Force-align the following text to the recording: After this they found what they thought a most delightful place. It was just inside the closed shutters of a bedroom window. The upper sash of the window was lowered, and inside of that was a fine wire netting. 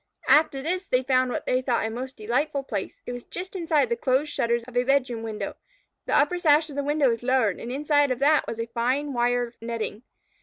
After 0.29 0.63
this 0.63 0.87
they 0.87 1.03
found 1.03 1.29
what 1.29 1.45
they 1.45 1.61
thought 1.61 1.85
a 1.85 1.91
most 1.91 2.17
delightful 2.17 2.63
place. 2.63 3.03
It 3.05 3.11
was 3.11 3.23
just 3.23 3.55
inside 3.55 3.87
the 3.89 3.95
closed 3.95 4.33
shutters 4.33 4.63
of 4.63 4.75
a 4.75 4.83
bedroom 4.83 5.21
window. 5.21 5.57
The 6.07 6.17
upper 6.17 6.39
sash 6.39 6.71
of 6.71 6.75
the 6.75 6.83
window 6.83 7.07
was 7.09 7.21
lowered, 7.21 7.59
and 7.59 7.71
inside 7.71 8.09
of 8.09 8.17
that 8.17 8.47
was 8.47 8.59
a 8.59 8.65
fine 8.65 9.13
wire 9.13 9.53
netting. 9.61 10.01